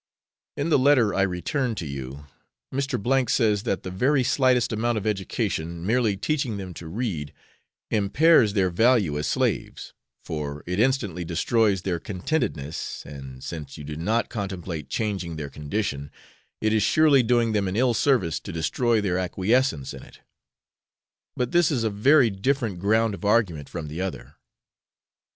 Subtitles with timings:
[0.57, 2.25] In the letter I return to you
[2.73, 3.29] Mr.
[3.29, 7.31] says that the very slightest amount of education, merely teaching them to read,
[7.91, 9.93] 'impairs their value as slaves,
[10.23, 16.09] for it instantly destroys their contentedness, and since you do not contemplate changing their condition,
[16.61, 20.21] it is surely doing them an ill service to destroy their acquiescence in it;'
[21.35, 24.33] but this is a very different ground of argument from the other.